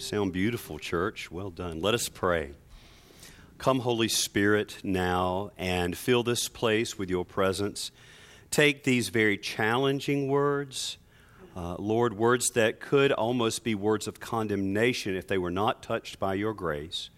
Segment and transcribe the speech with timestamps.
[0.00, 1.28] Sound beautiful, church.
[1.28, 1.80] Well done.
[1.80, 2.52] Let us pray.
[3.58, 7.90] Come, Holy Spirit, now and fill this place with your presence.
[8.52, 10.98] Take these very challenging words,
[11.56, 16.20] uh, Lord, words that could almost be words of condemnation if they were not touched
[16.20, 17.10] by your grace,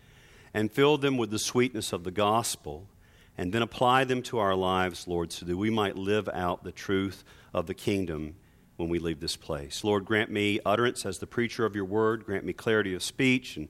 [0.54, 2.86] and fill them with the sweetness of the gospel,
[3.36, 6.72] and then apply them to our lives, Lord, so that we might live out the
[6.72, 8.36] truth of the kingdom
[8.80, 9.84] when we leave this place.
[9.84, 12.24] Lord, grant me utterance as the preacher of your word.
[12.24, 13.68] Grant me clarity of speech and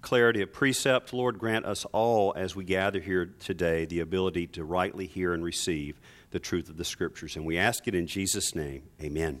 [0.00, 1.12] clarity of precept.
[1.12, 5.44] Lord, grant us all, as we gather here today, the ability to rightly hear and
[5.44, 7.36] receive the truth of the scriptures.
[7.36, 8.84] And we ask it in Jesus' name.
[9.02, 9.40] Amen.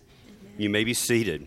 [0.58, 1.46] You may be seated.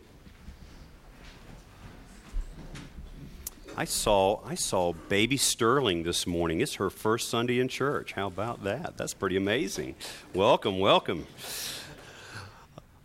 [3.75, 6.61] I saw I saw baby Sterling this morning.
[6.61, 8.13] It's her first Sunday in church.
[8.13, 8.97] How about that?
[8.97, 9.93] That's pretty amazing.
[10.33, 11.27] Welcome, welcome.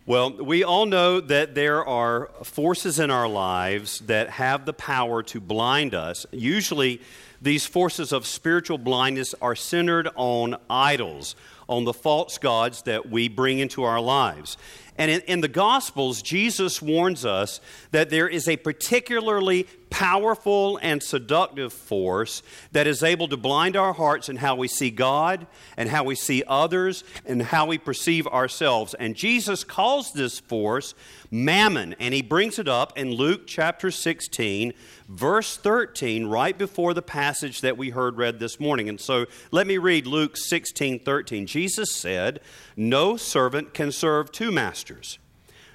[0.05, 5.23] Well, we all know that there are forces in our lives that have the power
[5.23, 6.25] to blind us.
[6.29, 6.99] Usually,
[7.41, 11.37] these forces of spiritual blindness are centered on idols,
[11.69, 14.57] on the false gods that we bring into our lives.
[14.97, 17.59] And in, in, the Gospels, Jesus warns us
[17.91, 22.41] that there is a particularly powerful and seductive force
[22.71, 25.45] that is able to blind our hearts in how we see God
[25.77, 28.95] and how we see others and how we perceive ourselves.
[28.95, 30.95] And Jesus calls this force
[31.29, 34.73] mammon, and he brings it up in Luke chapter 16,
[35.09, 38.89] verse 13, right before the passage that we heard read this morning.
[38.89, 41.45] And so let me read Luke 16, 13.
[41.45, 42.39] Jesus said,
[42.75, 44.82] No servant can serve two masters,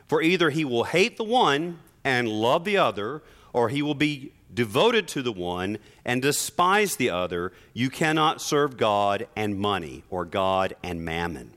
[0.06, 4.32] for either he will hate the one and love the other, or he will be
[4.52, 7.52] devoted to the one and despise the other.
[7.74, 11.54] You cannot serve God and money, or God and mammon.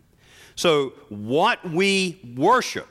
[0.56, 2.88] So, what we worship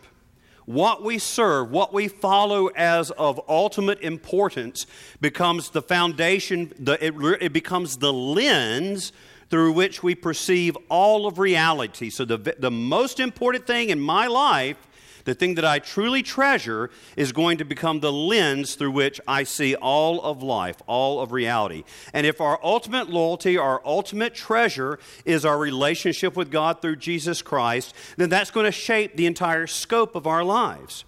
[0.70, 4.86] what we serve, what we follow as of ultimate importance,
[5.20, 9.12] becomes the foundation, the, it, it becomes the lens
[9.50, 12.08] through which we perceive all of reality.
[12.08, 14.76] So, the, the most important thing in my life
[15.24, 19.44] the thing that I truly treasure is going to become the lens through which I
[19.44, 21.84] see all of life, all of reality.
[22.12, 27.42] And if our ultimate loyalty, our ultimate treasure is our relationship with God through Jesus
[27.42, 31.04] Christ, then that's going to shape the entire scope of our lives.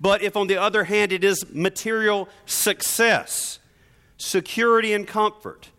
[0.00, 3.58] But if, on the other hand, it is material success,
[4.16, 5.70] security and comfort,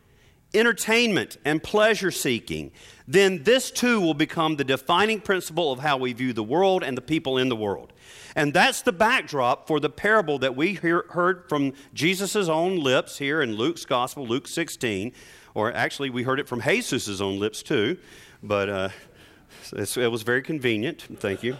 [0.53, 2.71] entertainment and pleasure seeking,
[3.07, 6.97] then this too will become the defining principle of how we view the world and
[6.97, 7.93] the people in the world.
[8.35, 13.17] And that's the backdrop for the parable that we hear, heard from Jesus' own lips
[13.17, 15.11] here in Luke's Gospel, Luke 16.
[15.53, 17.97] Or actually, we heard it from Jesus' own lips too,
[18.41, 18.89] but uh,
[19.73, 21.01] it was very convenient.
[21.19, 21.57] Thank you.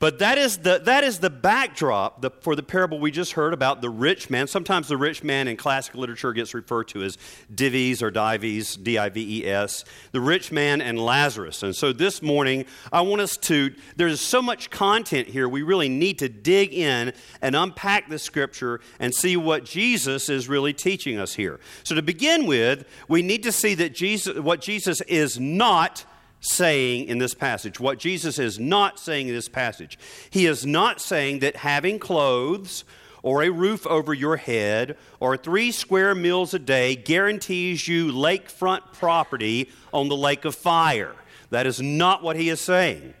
[0.00, 3.52] But that is the, that is the backdrop the, for the parable we just heard
[3.52, 4.46] about the rich man.
[4.46, 7.18] Sometimes the rich man in classical literature gets referred to as
[7.52, 11.64] Dives or Dives, D I V E S, the rich man and Lazarus.
[11.64, 15.88] And so this morning, I want us to, there's so much content here, we really
[15.88, 21.18] need to dig in and unpack the scripture and see what Jesus is really teaching
[21.18, 21.58] us here.
[21.82, 26.04] So to begin with, we need to see that Jesus, what Jesus is not
[26.40, 29.98] saying in this passage, what Jesus is not saying in this passage.
[30.30, 32.84] He is not saying that having clothes
[33.22, 38.92] or a roof over your head or three square meals a day guarantees you lakefront
[38.92, 41.14] property on the lake of fire.
[41.50, 43.14] That is not what he is saying.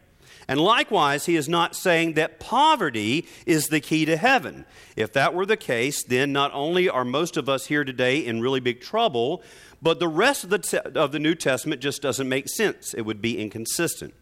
[0.48, 4.64] And likewise, he is not saying that poverty is the key to heaven.
[4.96, 8.40] If that were the case, then not only are most of us here today in
[8.40, 9.42] really big trouble,
[9.82, 12.94] but the rest of the, te- of the New Testament just doesn't make sense.
[12.94, 14.14] It would be inconsistent.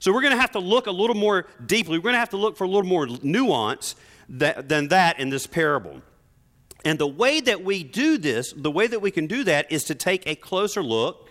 [0.00, 1.98] So we're going to have to look a little more deeply.
[1.98, 3.94] We're going to have to look for a little more nuance
[4.28, 6.02] that, than that in this parable.
[6.84, 9.84] And the way that we do this, the way that we can do that is
[9.84, 11.29] to take a closer look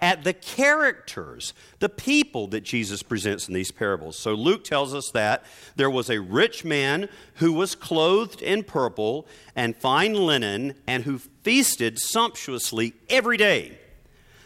[0.00, 4.18] at the characters, the people that Jesus presents in these parables.
[4.18, 5.44] So Luke tells us that
[5.76, 9.26] there was a rich man who was clothed in purple
[9.56, 13.78] and fine linen and who feasted sumptuously every day.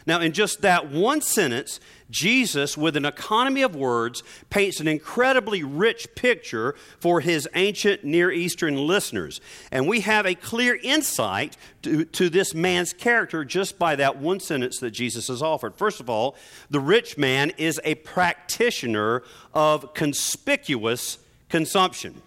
[0.08, 5.62] Now, in just that one sentence, Jesus, with an economy of words, paints an incredibly
[5.62, 9.42] rich picture for his ancient Near Eastern listeners.
[9.70, 14.40] And we have a clear insight to, to, this man's character just by that one
[14.40, 15.74] sentence that Jesus has offered.
[15.76, 16.36] First of all,
[16.70, 19.22] the rich man is a practitioner
[19.52, 21.18] of conspicuous
[21.50, 22.22] consumption.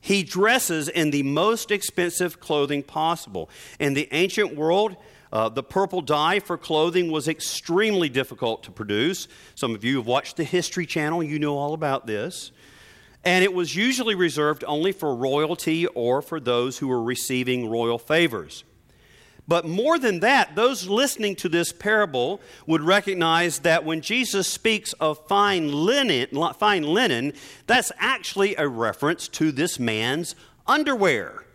[0.00, 3.50] He dresses in the most expensive clothing possible.
[3.80, 4.94] In the ancient world,
[5.36, 9.28] uh, the purple dye for clothing was extremely difficult to produce.
[9.54, 12.52] Some of you have watched the History Channel, you know all about this.
[13.22, 17.98] And it was usually reserved only for royalty or for those who were receiving royal
[17.98, 18.64] favors.
[19.46, 24.94] But more than that, those listening to this parable would recognize that when Jesus speaks
[24.94, 27.34] of fine linen, fine linen,
[27.66, 30.34] that's actually a reference to this man's
[30.66, 31.45] underwear.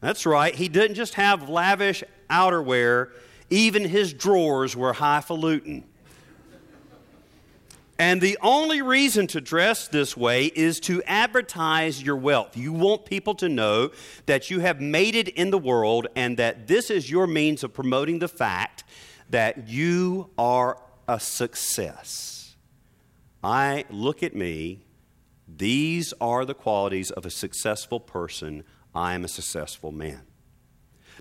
[0.00, 3.10] That's right, he didn't just have lavish outerwear,
[3.50, 5.84] even his drawers were highfalutin.
[7.98, 12.54] And the only reason to dress this way is to advertise your wealth.
[12.56, 13.90] You want people to know
[14.26, 17.72] that you have made it in the world and that this is your means of
[17.72, 18.84] promoting the fact
[19.30, 20.78] that you are
[21.08, 22.54] a success.
[23.42, 24.80] I look at me,
[25.48, 28.64] these are the qualities of a successful person.
[28.96, 30.22] I am a successful man.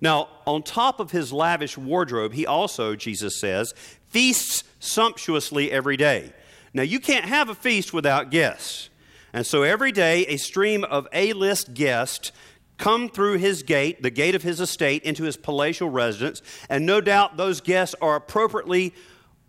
[0.01, 3.73] Now, on top of his lavish wardrobe, he also, Jesus says,
[4.09, 6.33] feasts sumptuously every day.
[6.73, 8.89] Now, you can't have a feast without guests.
[9.33, 12.31] And so every day, a stream of A list guests
[12.77, 16.41] come through his gate, the gate of his estate, into his palatial residence.
[16.69, 18.93] And no doubt those guests are appropriately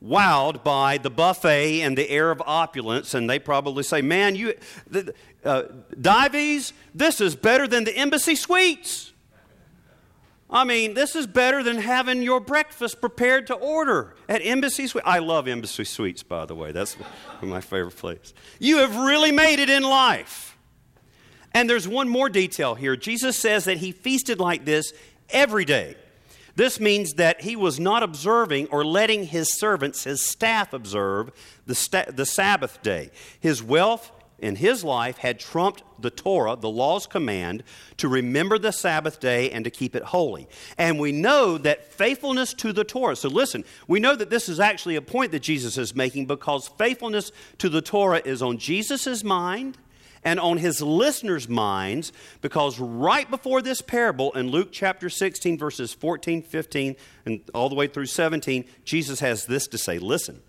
[0.02, 3.14] wowed by the buffet and the air of opulence.
[3.14, 4.54] And they probably say, Man, you,
[5.46, 5.62] uh,
[6.00, 9.12] Dives, this is better than the embassy suites.
[10.48, 15.06] I mean, this is better than having your breakfast prepared to order at Embassy Suites.
[15.06, 16.70] I love Embassy Suites, by the way.
[16.70, 16.96] That's
[17.42, 18.32] my favorite place.
[18.60, 20.56] You have really made it in life.
[21.52, 22.96] And there's one more detail here.
[22.96, 24.92] Jesus says that he feasted like this
[25.30, 25.96] every day.
[26.54, 31.30] This means that he was not observing or letting his servants, his staff, observe
[31.66, 33.10] the, sta- the Sabbath day.
[33.40, 37.62] His wealth, in his life had trumped the Torah, the law's command,
[37.96, 40.48] to remember the Sabbath day and to keep it holy.
[40.76, 44.60] And we know that faithfulness to the Torah, so listen, we know that this is
[44.60, 49.24] actually a point that Jesus is making because faithfulness to the Torah is on Jesus'
[49.24, 49.78] mind
[50.26, 52.12] and on his listeners' minds
[52.42, 57.76] because right before this parable in Luke chapter 16, verses 14, 15, and all the
[57.76, 60.42] way through 17, Jesus has this to say Listen,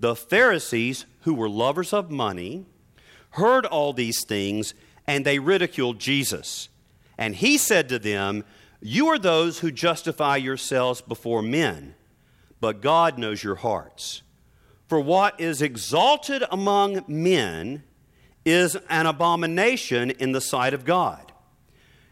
[0.00, 2.66] the Pharisees who were lovers of money,
[3.32, 4.74] heard all these things,
[5.06, 6.68] and they ridiculed Jesus.
[7.18, 8.44] And he said to them,
[8.80, 11.94] You are those who justify yourselves before men,
[12.60, 14.22] but God knows your hearts.
[14.88, 17.82] For what is exalted among men
[18.44, 21.32] is an abomination in the sight of God.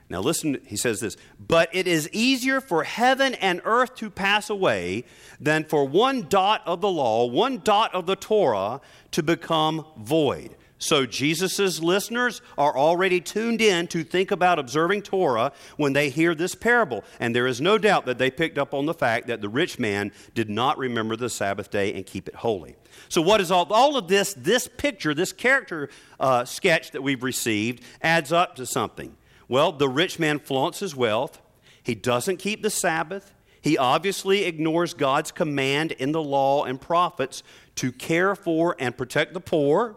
[0.08, 4.50] Now, listen, he says this, but it is easier for heaven and earth to pass
[4.50, 5.04] away
[5.38, 8.80] than for one dot of the law, one dot of the Torah
[9.12, 10.56] to become void.
[10.80, 16.34] So Jesus' listeners are already tuned in to think about observing Torah when they hear
[16.34, 17.04] this parable.
[17.20, 19.78] And there is no doubt that they picked up on the fact that the rich
[19.78, 22.76] man did not remember the Sabbath day and keep it holy.
[23.10, 27.22] So, what is all, all of this, this picture, this character uh, sketch that we've
[27.22, 29.14] received adds up to something?
[29.48, 31.42] Well, the rich man flaunts his wealth,
[31.82, 33.34] he doesn't keep the Sabbath.
[33.62, 37.42] He obviously ignores God's command in the law and prophets
[37.74, 39.96] to care for and protect the poor.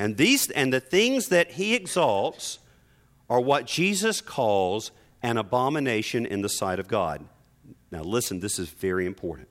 [0.00, 2.58] And, these, and the things that he exalts
[3.28, 4.92] are what Jesus calls
[5.22, 7.22] an abomination in the sight of God.
[7.92, 9.48] Now, listen, this is very important.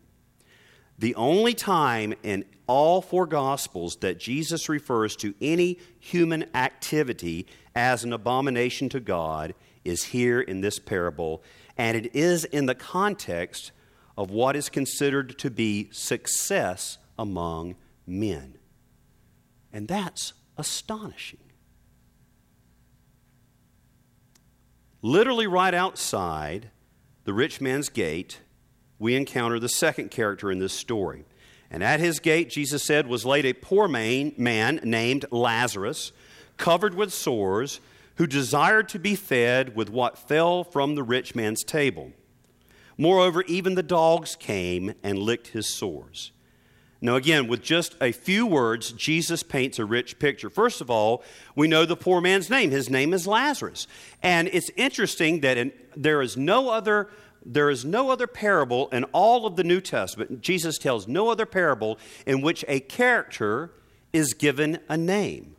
[0.97, 7.45] The only time in all four Gospels that Jesus refers to any human activity
[7.75, 9.53] as an abomination to God
[9.85, 11.43] is here in this parable,
[11.77, 13.71] and it is in the context
[14.17, 17.75] of what is considered to be success among
[18.07, 18.55] men.
[19.71, 21.39] And that's astonishing.
[25.01, 26.69] Literally, right outside
[27.23, 28.41] the rich man's gate,
[28.99, 31.23] we encounter the second character in this story.
[31.71, 36.11] And at his gate, Jesus said, was laid a poor man, man named Lazarus,
[36.57, 37.79] covered with sores,
[38.15, 42.11] who desired to be fed with what fell from the rich man's table.
[42.97, 46.33] Moreover, even the dogs came and licked his sores.
[47.01, 50.49] Now, again, with just a few words, Jesus paints a rich picture.
[50.49, 51.23] First of all,
[51.55, 52.71] we know the poor man's name.
[52.71, 53.87] His name is Lazarus.
[54.21, 57.09] And it's interesting that in, there is no other
[57.45, 60.41] there is no other parable in all of the New Testament.
[60.41, 63.71] Jesus tells no other parable in which a character
[64.11, 65.55] is given a name.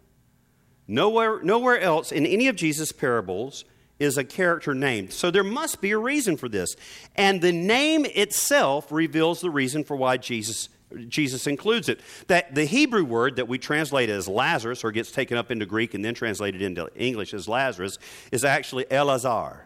[0.87, 3.64] Nowhere, nowhere else in any of Jesus' parables
[3.99, 5.12] is a character named.
[5.12, 6.75] So there must be a reason for this.
[7.16, 10.68] And the name itself reveals the reason for why Jesus
[11.09, 12.00] Jesus includes it.
[12.26, 15.94] That the Hebrew word that we translate as Lazarus, or gets taken up into Greek
[15.94, 17.99] and then translated into English as Lazarus,
[18.32, 19.61] is actually Elazar.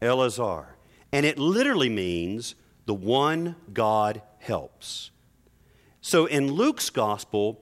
[0.00, 0.66] Elazar.
[1.12, 2.54] And it literally means
[2.86, 5.10] the one God helps.
[6.00, 7.60] So in Luke's gospel,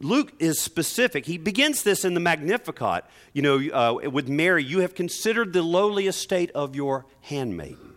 [0.00, 1.26] Luke is specific.
[1.26, 5.62] He begins this in the Magnificat, you know, uh, with Mary, you have considered the
[5.62, 7.95] lowly estate of your handmaiden.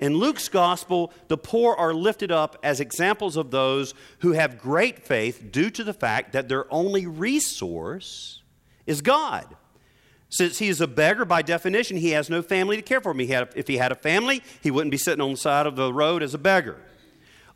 [0.00, 5.04] In Luke's gospel, the poor are lifted up as examples of those who have great
[5.04, 8.42] faith due to the fact that their only resource
[8.86, 9.46] is God.
[10.30, 13.18] Since he is a beggar, by definition, he has no family to care for him.
[13.18, 15.76] He had, if he had a family, he wouldn't be sitting on the side of
[15.76, 16.76] the road as a beggar.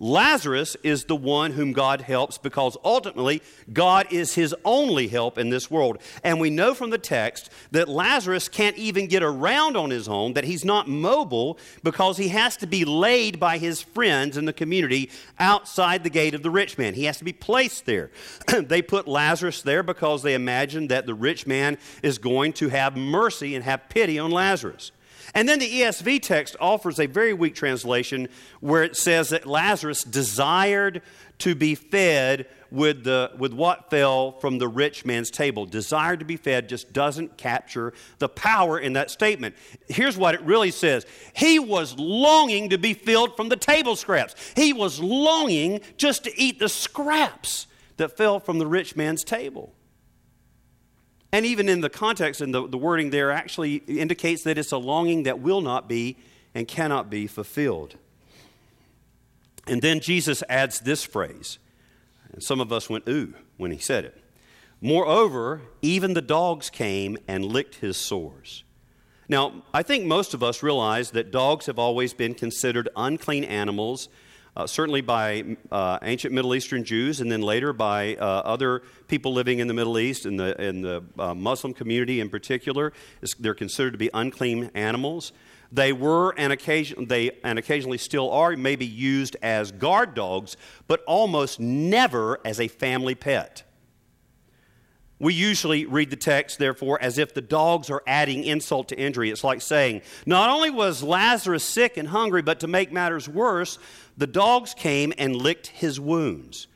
[0.00, 5.50] Lazarus is the one whom God helps because ultimately God is his only help in
[5.50, 5.98] this world.
[6.22, 10.34] And we know from the text that Lazarus can't even get around on his own,
[10.34, 14.52] that he's not mobile because he has to be laid by his friends in the
[14.52, 16.94] community outside the gate of the rich man.
[16.94, 18.10] He has to be placed there.
[18.62, 22.96] they put Lazarus there because they imagine that the rich man is going to have
[22.96, 24.92] mercy and have pity on Lazarus.
[25.34, 28.28] And then the ESV text offers a very weak translation
[28.60, 31.02] where it says that Lazarus desired
[31.38, 35.66] to be fed with, the, with what fell from the rich man's table.
[35.66, 39.56] Desired to be fed just doesn't capture the power in that statement.
[39.88, 44.34] Here's what it really says He was longing to be filled from the table scraps,
[44.54, 49.72] he was longing just to eat the scraps that fell from the rich man's table.
[51.34, 54.78] And even in the context and the, the wording there actually indicates that it's a
[54.78, 56.16] longing that will not be
[56.54, 57.96] and cannot be fulfilled.
[59.66, 61.58] And then Jesus adds this phrase.
[62.32, 64.22] And some of us went, ooh, when he said it.
[64.80, 68.62] Moreover, even the dogs came and licked his sores.
[69.28, 74.08] Now, I think most of us realize that dogs have always been considered unclean animals
[74.56, 79.32] uh, certainly by uh, ancient Middle Eastern Jews, and then later by uh, other people
[79.32, 82.92] living in the Middle East, in the, in the uh, Muslim community in particular.
[83.38, 85.32] They're considered to be unclean animals.
[85.72, 90.56] They were and, occasion, they, and occasionally still are maybe used as guard dogs,
[90.86, 93.64] but almost never as a family pet.
[95.20, 99.30] We usually read the text, therefore, as if the dogs are adding insult to injury.
[99.30, 103.78] It's like saying, Not only was Lazarus sick and hungry, but to make matters worse,
[104.16, 106.66] the dogs came and licked his wounds.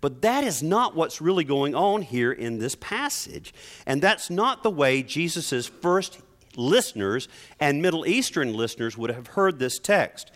[0.00, 3.52] But that is not what's really going on here in this passage.
[3.86, 6.20] And that's not the way Jesus' first
[6.56, 7.28] listeners
[7.58, 10.30] and Middle Eastern listeners would have heard this text.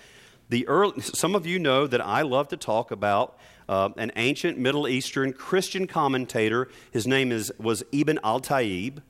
[0.48, 3.38] The early, some of you know that I love to talk about
[3.68, 6.68] uh, an ancient Middle Eastern Christian commentator.
[6.90, 9.02] His name is, was Ibn al Taib.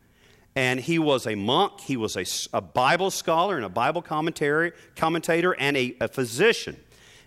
[0.54, 4.72] And he was a monk, he was a, a Bible scholar and a Bible commentary,
[4.96, 6.76] commentator, and a, a physician.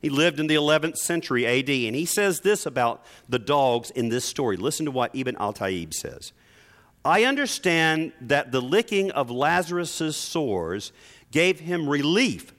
[0.06, 4.10] He lived in the 11th century AD, and he says this about the dogs in
[4.10, 4.56] this story.
[4.56, 6.32] Listen to what Ibn al Taib says.
[7.04, 10.92] I understand that the licking of Lazarus' sores
[11.32, 12.54] gave him relief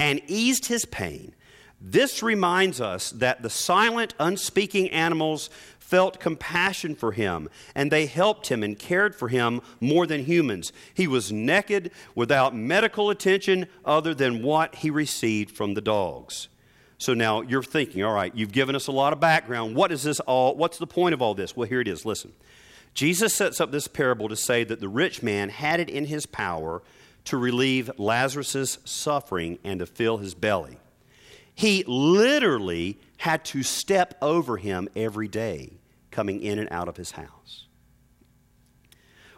[0.00, 1.36] and eased his pain.
[1.80, 8.48] This reminds us that the silent, unspeaking animals felt compassion for him, and they helped
[8.48, 10.72] him and cared for him more than humans.
[10.94, 16.48] He was naked without medical attention other than what he received from the dogs.
[16.98, 19.76] So now you're thinking, all right, you've given us a lot of background.
[19.76, 20.56] What is this all?
[20.56, 21.56] What's the point of all this?
[21.56, 22.04] Well, here it is.
[22.04, 22.32] Listen.
[22.94, 26.26] Jesus sets up this parable to say that the rich man had it in his
[26.26, 26.82] power
[27.26, 30.78] to relieve Lazarus' suffering and to fill his belly.
[31.54, 35.74] He literally had to step over him every day
[36.10, 37.66] coming in and out of his house.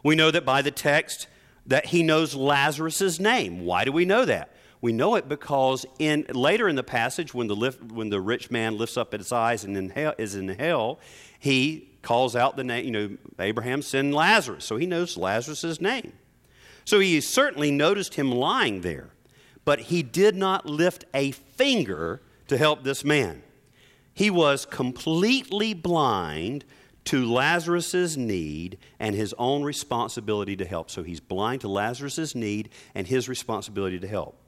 [0.02, 1.26] We know that by the text
[1.66, 3.66] that he knows Lazarus' name.
[3.66, 4.54] Why do we know that?
[4.80, 8.50] We know it because in later in the passage, when the, lift, when the rich
[8.50, 10.98] man lifts up his eyes and in hell, is in hell,
[11.38, 14.64] he calls out the name, you know, Abraham sent Lazarus.
[14.64, 16.14] So he knows Lazarus' name.
[16.86, 19.10] So he certainly noticed him lying there,
[19.64, 23.42] but he did not lift a finger to help this man.
[24.14, 26.64] He was completely blind
[27.04, 30.90] to Lazarus's need and his own responsibility to help.
[30.90, 34.39] So he's blind to Lazarus's need and his responsibility to help.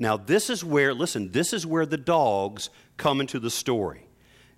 [0.00, 4.06] Now, this is where, listen, this is where the dogs come into the story.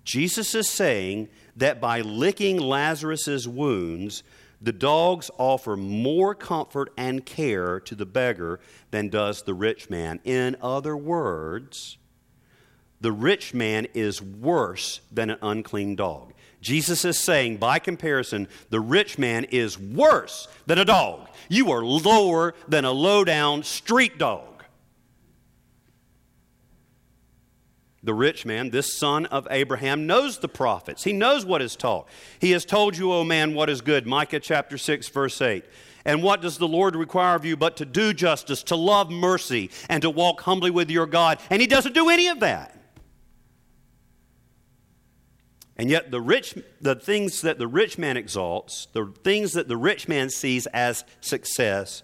[0.05, 4.23] Jesus is saying that by licking Lazarus's wounds,
[4.61, 10.21] the dogs offer more comfort and care to the beggar than does the rich man.
[10.23, 11.97] In other words,
[13.01, 16.33] the rich man is worse than an unclean dog.
[16.61, 21.27] Jesus is saying, by comparison, the rich man is worse than a dog.
[21.49, 24.52] You are lower than a low down street dog.
[28.03, 31.05] The rich man, this son of Abraham, knows the prophets.
[31.05, 32.07] He knows what is taught.
[32.39, 34.05] He has told you, O man, what is good.
[34.05, 35.63] Micah chapter 6, verse 8.
[36.03, 39.69] And what does the Lord require of you but to do justice, to love mercy,
[39.87, 41.39] and to walk humbly with your God?
[41.49, 42.77] And he doesn't do any of that.
[45.77, 49.77] And yet, the, rich, the things that the rich man exalts, the things that the
[49.77, 52.03] rich man sees as success,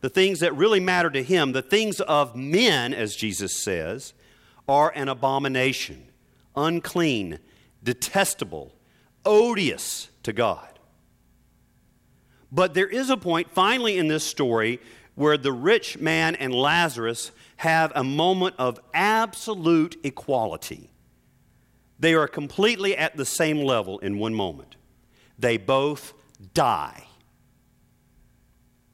[0.00, 4.14] the things that really matter to him, the things of men, as Jesus says,
[4.68, 6.08] are an abomination,
[6.54, 7.38] unclean,
[7.82, 8.74] detestable,
[9.24, 10.68] odious to God.
[12.52, 14.80] But there is a point finally in this story
[15.14, 20.90] where the rich man and Lazarus have a moment of absolute equality.
[21.98, 24.76] They are completely at the same level in one moment.
[25.38, 26.14] They both
[26.54, 27.06] die.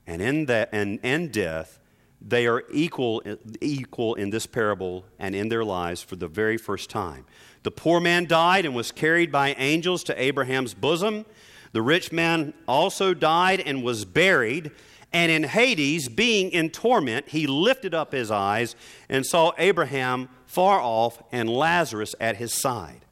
[0.06, 1.78] And in that and, and death,
[2.26, 3.22] they are equal,
[3.60, 7.26] equal in this parable and in their lives for the very first time.
[7.64, 11.26] The poor man died and was carried by angels to Abraham's bosom.
[11.72, 14.70] The rich man also died and was buried.
[15.12, 18.74] And in Hades, being in torment, he lifted up his eyes
[19.08, 23.04] and saw Abraham far off and Lazarus at his side.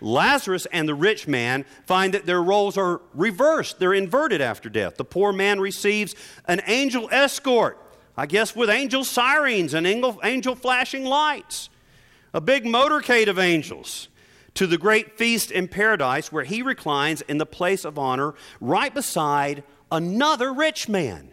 [0.00, 3.78] Lazarus and the rich man find that their roles are reversed.
[3.78, 4.96] They're inverted after death.
[4.96, 6.14] The poor man receives
[6.46, 7.78] an angel escort,
[8.18, 11.70] I guess with angel sirens and angel, angel flashing lights,
[12.34, 14.08] a big motorcade of angels
[14.54, 18.92] to the great feast in paradise where he reclines in the place of honor right
[18.92, 21.30] beside another rich man.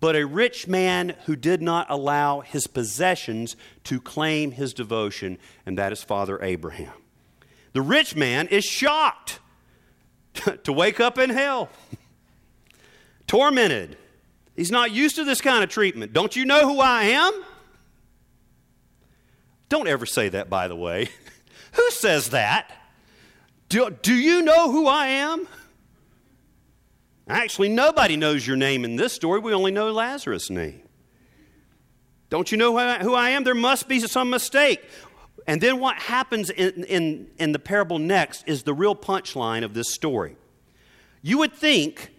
[0.00, 5.76] But a rich man who did not allow his possessions to claim his devotion, and
[5.76, 6.94] that is Father Abraham.
[7.74, 9.40] The rich man is shocked
[10.64, 11.68] to wake up in hell,
[13.26, 13.98] tormented.
[14.56, 16.12] He's not used to this kind of treatment.
[16.12, 17.44] Don't you know who I am?
[19.68, 21.08] Don't ever say that, by the way.
[21.72, 22.70] who says that?
[23.68, 25.48] Do, do you know who I am?
[27.26, 29.40] Actually, nobody knows your name in this story.
[29.40, 30.82] We only know Lazarus' name.
[32.28, 33.44] Don't you know who I am?
[33.44, 34.82] There must be some mistake.
[35.46, 39.72] And then what happens in, in, in the parable next is the real punchline of
[39.74, 40.36] this story.
[41.22, 42.10] You would think,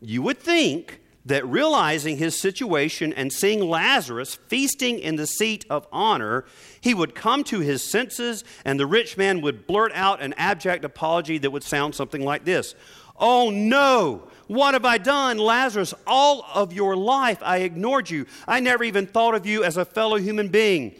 [0.00, 5.86] you would think that realizing his situation and seeing Lazarus feasting in the seat of
[5.92, 6.44] honor,
[6.80, 10.84] he would come to his senses and the rich man would blurt out an abject
[10.84, 12.74] apology that would sound something like this
[13.18, 14.28] Oh no!
[14.48, 15.94] What have I done, Lazarus?
[16.06, 18.26] All of your life I ignored you.
[18.48, 20.94] I never even thought of you as a fellow human being.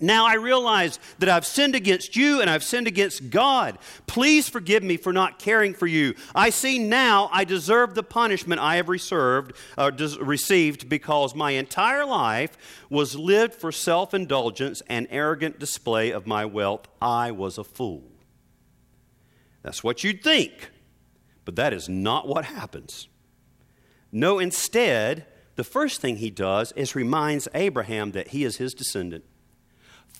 [0.00, 3.78] Now I realize that I've sinned against you and I've sinned against God.
[4.08, 6.14] Please forgive me for not caring for you.
[6.34, 12.04] I see now I deserve the punishment I have reserved, uh, received because my entire
[12.04, 12.58] life
[12.90, 16.88] was lived for self indulgence and arrogant display of my wealth.
[17.00, 18.10] I was a fool.
[19.62, 20.70] That's what you'd think,
[21.44, 23.08] but that is not what happens.
[24.10, 29.24] No, instead, the first thing he does is reminds Abraham that he is his descendant.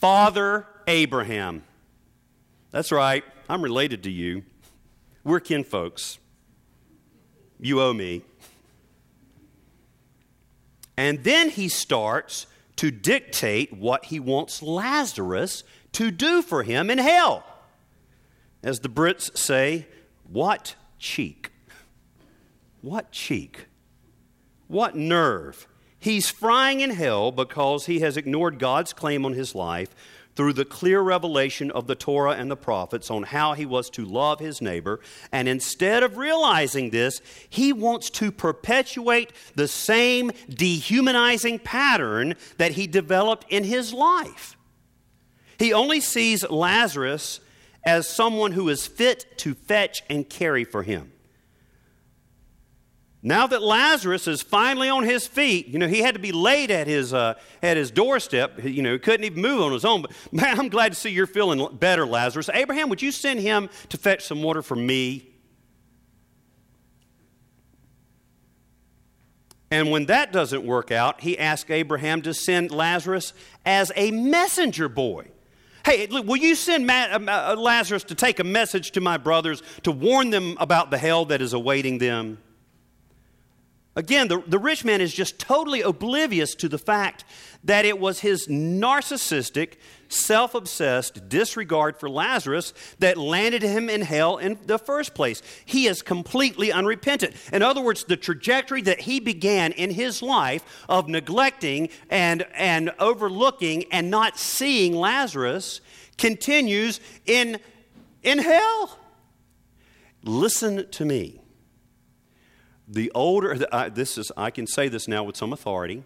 [0.04, 1.64] Father Abraham.
[2.70, 4.42] That's right, I'm related to you.
[5.24, 6.18] We're kin folks.
[7.58, 8.20] You owe me.
[10.98, 16.98] And then he starts to dictate what he wants Lazarus to do for him in
[16.98, 17.42] hell.
[18.62, 19.86] As the Brits say,
[20.30, 21.50] what cheek?
[22.82, 23.68] What cheek?
[24.68, 25.66] What nerve?
[26.04, 29.88] He's frying in hell because he has ignored God's claim on his life
[30.36, 34.04] through the clear revelation of the Torah and the prophets on how he was to
[34.04, 35.00] love his neighbor.
[35.32, 42.86] And instead of realizing this, he wants to perpetuate the same dehumanizing pattern that he
[42.86, 44.58] developed in his life.
[45.58, 47.40] He only sees Lazarus
[47.82, 51.13] as someone who is fit to fetch and carry for him.
[53.26, 56.70] Now that Lazarus is finally on his feet, you know, he had to be laid
[56.70, 58.62] at his, uh, at his doorstep.
[58.62, 60.02] You know, he couldn't even move on his own.
[60.02, 62.50] But man, I'm glad to see you're feeling better, Lazarus.
[62.52, 65.30] Abraham, would you send him to fetch some water for me?
[69.70, 73.32] And when that doesn't work out, he asks Abraham to send Lazarus
[73.64, 75.28] as a messenger boy.
[75.86, 79.92] Hey, will you send uh, uh, Lazarus to take a message to my brothers to
[79.92, 82.38] warn them about the hell that is awaiting them?
[83.96, 87.24] Again, the, the rich man is just totally oblivious to the fact
[87.62, 89.74] that it was his narcissistic,
[90.08, 95.42] self obsessed disregard for Lazarus that landed him in hell in the first place.
[95.64, 97.36] He is completely unrepentant.
[97.52, 102.92] In other words, the trajectory that he began in his life of neglecting and, and
[102.98, 105.80] overlooking and not seeing Lazarus
[106.18, 107.60] continues in,
[108.24, 108.98] in hell.
[110.24, 111.43] Listen to me
[112.86, 116.04] the older, I, this is, I can say this now with some authority.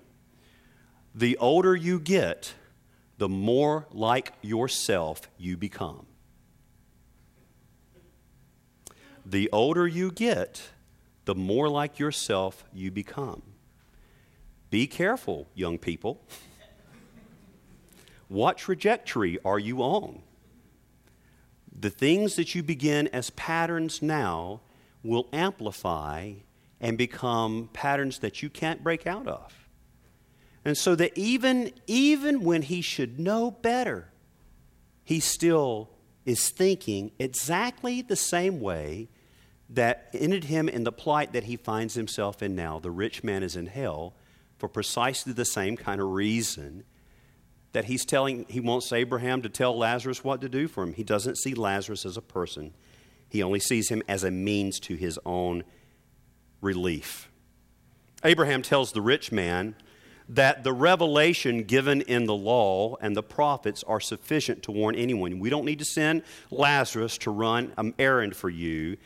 [1.14, 2.54] The older you get,
[3.18, 6.06] the more like yourself you become.
[9.30, 10.70] the older you get,
[11.26, 13.42] the more like yourself you become.
[14.70, 16.22] Be careful, young people.
[18.28, 20.22] What trajectory are you on?
[21.78, 24.60] The things that you begin as patterns now
[25.02, 26.32] will amplify
[26.80, 29.68] and become patterns that you can't break out of.
[30.64, 34.12] And so that even, even when he should know better,
[35.04, 35.90] he still
[36.24, 39.08] is thinking exactly the same way
[39.70, 42.78] that ended him in the plight that he finds himself in now.
[42.78, 44.14] The rich man is in hell
[44.58, 46.84] for precisely the same kind of reason
[47.72, 50.94] that he's telling, he wants Abraham to tell Lazarus what to do for him.
[50.94, 52.74] He doesn't see Lazarus as a person,
[53.30, 55.64] he only sees him as a means to his own
[56.60, 57.28] relief.
[58.24, 59.76] Abraham tells the rich man
[60.28, 65.38] that the revelation given in the law and the prophets are sufficient to warn anyone.
[65.38, 68.98] We don't need to send Lazarus to run an errand for you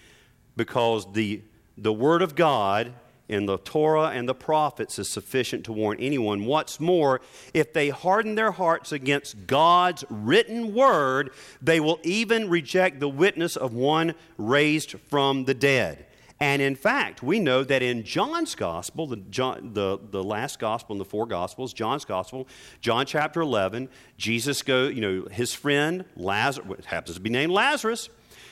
[0.56, 1.42] because the,
[1.78, 2.92] the Word of God
[3.28, 6.44] in the Torah and the prophets is sufficient to warn anyone.
[6.44, 7.20] What's more,
[7.54, 11.30] if they harden their hearts against God's written word,
[11.62, 16.06] they will even reject the witness of one raised from the dead.
[16.42, 20.92] And in fact, we know that in John's gospel, the, John, the, the last gospel
[20.92, 22.48] in the four gospels, John's gospel,
[22.80, 28.08] John chapter 11, Jesus go, you know, his friend Lazarus, happens to be named Lazarus,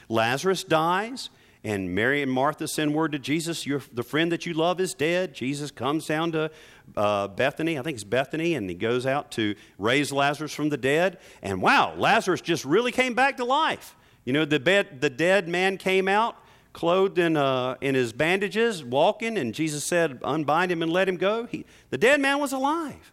[0.09, 1.31] Lazarus dies.
[1.63, 5.35] And Mary and Martha send word to Jesus, the friend that you love is dead.
[5.35, 6.51] Jesus comes down to
[6.97, 10.79] uh, Bethany, I think it's Bethany, and he goes out to raise Lazarus from the
[10.79, 11.19] dead.
[11.43, 13.95] And wow, Lazarus just really came back to life.
[14.25, 16.37] You know, the, bed, the dead man came out,
[16.73, 21.17] clothed in, uh, in his bandages, walking, and Jesus said, Unbind him and let him
[21.17, 21.47] go.
[21.47, 23.13] He, the dead man was alive.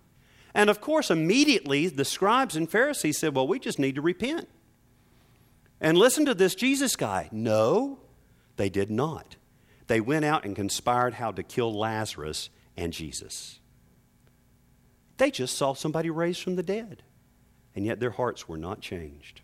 [0.54, 4.48] And of course, immediately the scribes and Pharisees said, Well, we just need to repent.
[5.80, 7.30] And listen to this Jesus guy.
[7.32, 8.00] No,
[8.56, 9.36] they did not.
[9.88, 13.60] They went out and conspired how to kill Lazarus and Jesus.
[15.18, 17.04] They just saw somebody raised from the dead,
[17.76, 19.42] and yet their hearts were not changed.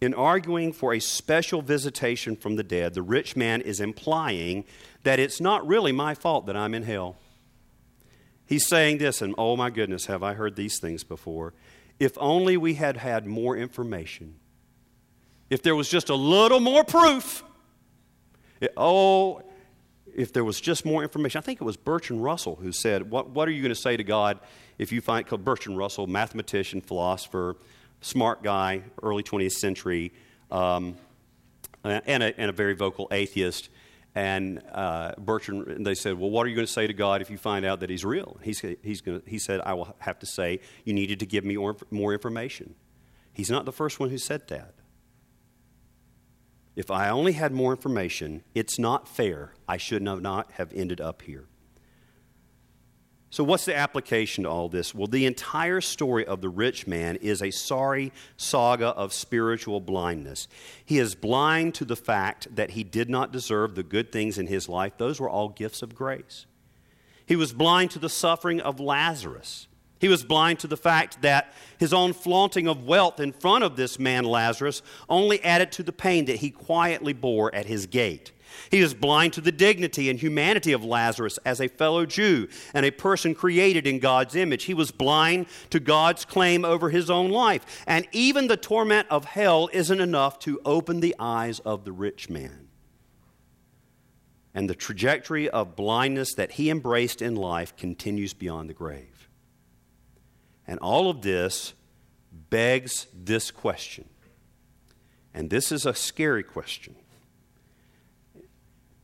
[0.00, 4.64] In arguing for a special visitation from the dead, the rich man is implying
[5.02, 7.16] that it's not really my fault that I'm in hell.
[8.46, 11.54] He's saying this, and oh my goodness, have I heard these things before?
[11.98, 14.36] If only we had had more information
[15.50, 17.42] if there was just a little more proof.
[18.60, 19.42] It, oh,
[20.14, 21.38] if there was just more information.
[21.38, 23.96] I think it was Bertrand Russell who said, What, what are you going to say
[23.96, 24.38] to God
[24.78, 27.56] if you find Bertrand Russell, mathematician, philosopher,
[28.00, 30.12] smart guy, early 20th century,
[30.50, 30.96] um,
[31.84, 33.68] and, a, and a very vocal atheist?
[34.14, 37.30] And uh, Bertrand, they said, Well, what are you going to say to God if
[37.30, 38.38] you find out that He's real?
[38.42, 41.56] He's, he's gonna, he said, I will have to say, You needed to give me
[41.56, 42.74] more, more information.
[43.32, 44.74] He's not the first one who said that.
[46.74, 49.54] If I only had more information, it's not fair.
[49.68, 51.46] I should not have ended up here.
[53.32, 54.92] So, what's the application to all this?
[54.92, 60.48] Well, the entire story of the rich man is a sorry saga of spiritual blindness.
[60.84, 64.48] He is blind to the fact that he did not deserve the good things in
[64.48, 66.46] his life, those were all gifts of grace.
[67.24, 69.68] He was blind to the suffering of Lazarus.
[70.00, 73.76] He was blind to the fact that his own flaunting of wealth in front of
[73.76, 78.32] this man Lazarus only added to the pain that he quietly bore at his gate.
[78.70, 82.86] He is blind to the dignity and humanity of Lazarus as a fellow Jew and
[82.86, 84.64] a person created in God's image.
[84.64, 87.84] He was blind to God's claim over his own life.
[87.86, 92.30] And even the torment of hell isn't enough to open the eyes of the rich
[92.30, 92.68] man.
[94.52, 99.28] And the trajectory of blindness that he embraced in life continues beyond the grave.
[100.66, 101.74] And all of this
[102.50, 104.08] begs this question.
[105.32, 106.96] And this is a scary question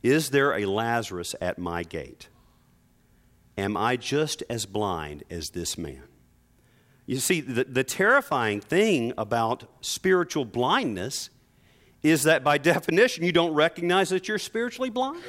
[0.07, 2.29] Is there a Lazarus at my gate?
[3.59, 6.05] Am I just as blind as this man?
[7.07, 11.31] You see, the, the terrifying thing about spiritual blindness
[12.05, 15.25] is that by definition, you don't recognize that you're spiritually blind.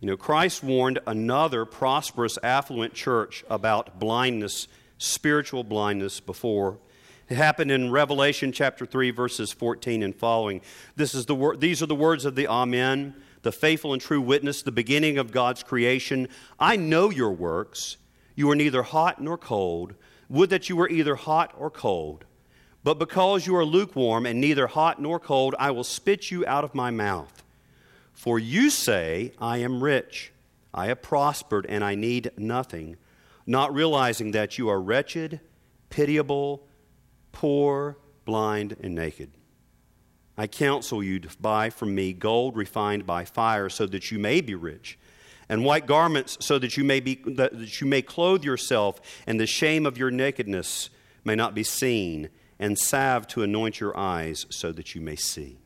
[0.00, 6.78] You know, Christ warned another prosperous, affluent church about blindness, spiritual blindness, before.
[7.32, 10.60] It happened in Revelation chapter 3, verses 14 and following.
[10.96, 14.20] This is the wor- these are the words of the Amen, the faithful and true
[14.20, 16.28] witness, the beginning of God's creation.
[16.60, 17.96] I know your works.
[18.34, 19.94] You are neither hot nor cold.
[20.28, 22.26] Would that you were either hot or cold.
[22.84, 26.64] But because you are lukewarm and neither hot nor cold, I will spit you out
[26.64, 27.42] of my mouth.
[28.12, 30.32] For you say, I am rich,
[30.74, 32.98] I have prospered, and I need nothing,
[33.46, 35.40] not realizing that you are wretched,
[35.88, 36.66] pitiable,
[37.32, 39.30] poor, blind, and naked.
[40.36, 44.40] I counsel you to buy from me gold refined by fire, so that you may
[44.40, 44.98] be rich,
[45.48, 49.46] and white garments, so that you may, be, that you may clothe yourself, and the
[49.46, 50.90] shame of your nakedness
[51.24, 55.61] may not be seen, and salve to anoint your eyes, so that you may see.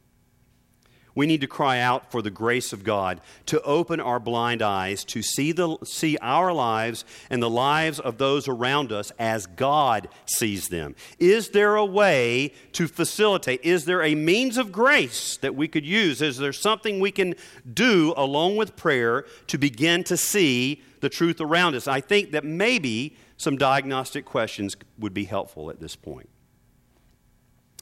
[1.16, 5.02] We need to cry out for the grace of God to open our blind eyes
[5.06, 10.08] to see, the, see our lives and the lives of those around us as God
[10.26, 10.94] sees them.
[11.18, 13.64] Is there a way to facilitate?
[13.64, 16.20] Is there a means of grace that we could use?
[16.20, 17.34] Is there something we can
[17.72, 21.88] do along with prayer to begin to see the truth around us?
[21.88, 26.28] I think that maybe some diagnostic questions would be helpful at this point.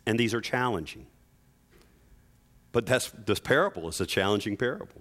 [0.07, 1.07] And these are challenging.
[2.75, 5.01] But that's, this parable is a challenging parable.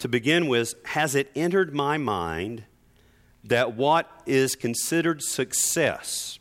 [0.00, 2.64] To begin with, has it entered my mind
[3.42, 6.38] that what is considered success,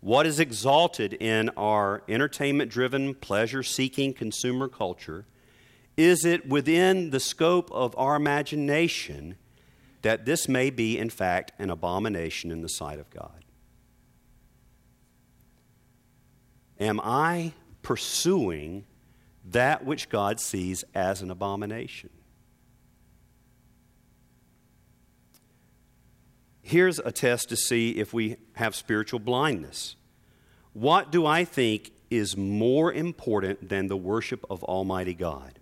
[0.00, 5.26] what is exalted in our entertainment driven, pleasure seeking consumer culture,
[5.96, 9.36] is it within the scope of our imagination
[10.02, 13.44] that this may be, in fact, an abomination in the sight of God?
[16.80, 18.84] Am I pursuing
[19.44, 22.10] that which God sees as an abomination.
[26.62, 29.96] Here's a test to see if we have spiritual blindness.
[30.72, 35.58] What do I think is more important than the worship of Almighty God?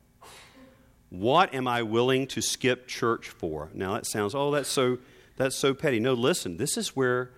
[1.08, 3.70] What am I willing to skip church for?
[3.72, 4.98] Now that sounds, oh, that's so
[5.36, 6.00] that's so petty.
[6.00, 7.30] No, listen, this is where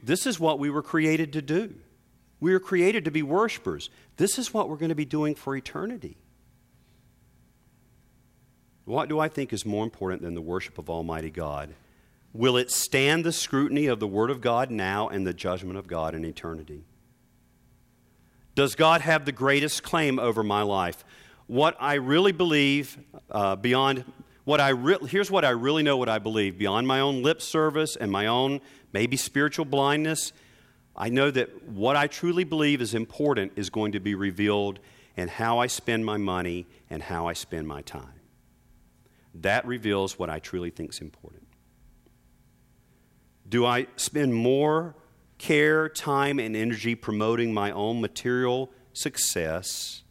[0.00, 1.74] this is what we were created to do.
[2.40, 3.90] We were created to be worshipers.
[4.16, 6.16] This is what we're going to be doing for eternity.
[8.84, 11.74] What do I think is more important than the worship of Almighty God?
[12.32, 15.86] Will it stand the scrutiny of the Word of God now and the judgment of
[15.86, 16.84] God in eternity?
[18.54, 21.04] Does God have the greatest claim over my life?
[21.46, 22.98] What I really believe,
[23.30, 24.04] uh, beyond
[24.44, 27.42] what I re- here's what I really know what I believe beyond my own lip
[27.42, 28.60] service and my own
[28.92, 30.32] maybe spiritual blindness
[31.00, 34.80] I know that what I truly believe is important is going to be revealed
[35.16, 38.20] in how I spend my money and how I spend my time.
[39.32, 41.46] That reveals what I truly think is important.
[43.48, 44.96] Do I spend more
[45.38, 50.02] care, time, and energy promoting my own material success,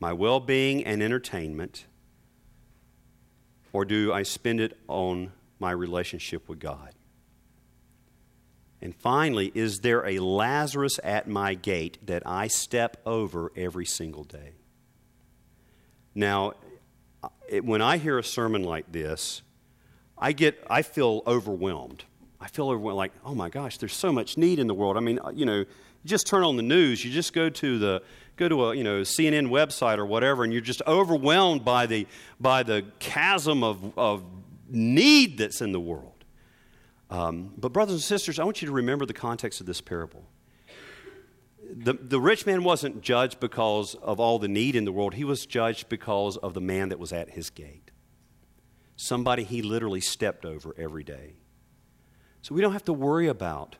[0.00, 1.84] my well being, and entertainment?
[3.74, 6.94] Or do I spend it on my relationship with God?
[8.80, 14.24] And finally, is there a Lazarus at my gate that I step over every single
[14.24, 14.52] day?
[16.14, 16.52] Now,
[17.48, 19.42] it, when I hear a sermon like this,
[20.16, 22.04] I get I feel overwhelmed.
[22.40, 25.00] I feel overwhelmed like, "Oh my gosh, there's so much need in the world." I
[25.00, 25.66] mean, uh, you know, you
[26.04, 28.02] just turn on the news, you just go to the
[28.36, 32.06] go to a, you know, CNN website or whatever and you're just overwhelmed by the
[32.40, 34.22] by the chasm of of
[34.68, 36.17] need that's in the world.
[37.10, 40.24] Um, but, brothers and sisters, I want you to remember the context of this parable.
[41.70, 45.24] The, the rich man wasn't judged because of all the need in the world, he
[45.24, 47.90] was judged because of the man that was at his gate.
[48.96, 51.36] Somebody he literally stepped over every day.
[52.42, 53.76] So we don't have to worry about,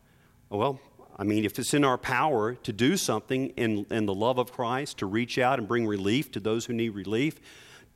[0.51, 0.81] well,
[1.17, 4.53] I mean, if it's in our power to do something in, in the love of
[4.53, 7.41] Christ, to reach out and bring relief to those who need relief,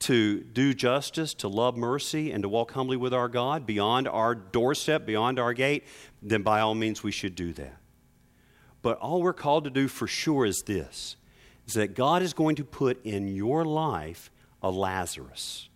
[0.02, 4.34] to do justice, to love mercy, and to walk humbly with our God beyond our
[4.34, 5.84] doorstep, beyond our gate,
[6.20, 7.78] then by all means we should do that.
[8.82, 11.16] But all we're called to do for sure is this
[11.66, 15.68] is that God is going to put in your life a Lazarus.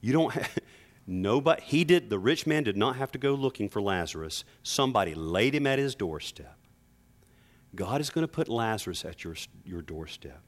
[0.00, 0.58] You don't have,
[1.06, 4.44] nobody he did the rich man did not have to go looking for Lazarus.
[4.64, 6.56] Somebody laid him at his doorstep.
[7.74, 10.40] God is going to put Lazarus at your, your doorstep.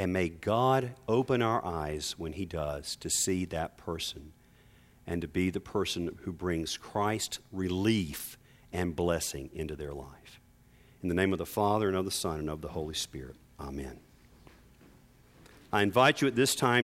[0.00, 4.32] And may God open our eyes when He does to see that person
[5.06, 8.38] and to be the person who brings Christ relief
[8.72, 10.40] and blessing into their life.
[11.02, 13.36] In the name of the Father, and of the Son, and of the Holy Spirit.
[13.60, 14.00] Amen.
[15.70, 16.78] I invite you at this time.